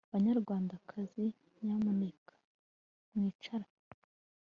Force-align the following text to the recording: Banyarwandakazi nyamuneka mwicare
Banyarwandakazi 0.11 1.25
nyamuneka 1.65 2.33
mwicare 3.13 3.67